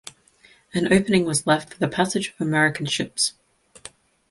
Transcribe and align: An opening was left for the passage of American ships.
An 0.73 0.91
opening 0.91 1.25
was 1.25 1.45
left 1.45 1.75
for 1.75 1.77
the 1.79 1.87
passage 1.87 2.29
of 2.29 2.41
American 2.41 2.87
ships. 2.87 3.33